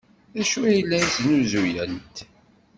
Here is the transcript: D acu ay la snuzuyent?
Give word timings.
D 0.33 0.37
acu 0.41 0.59
ay 0.69 0.81
la 0.89 0.99
snuzuyent? 1.13 2.15